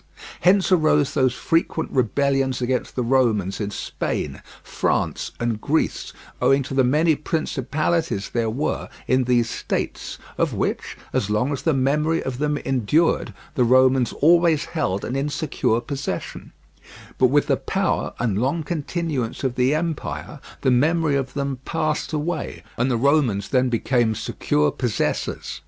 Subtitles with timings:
[0.39, 6.73] Hence arose those frequent rebellions against the Romans in Spain, France, and Greece, owing to
[6.73, 12.23] the many principalities there were in these states, of which, as long as the memory
[12.23, 16.51] of them endured, the Romans always held an insecure possession;
[17.19, 22.11] but with the power and long continuance of the empire the memory of them passed
[22.11, 25.59] away, and the Romans then became secure possessors.